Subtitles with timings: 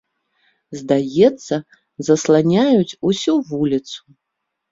[0.79, 1.55] Здаецца,
[2.09, 3.97] засланяюць усю вуліцу.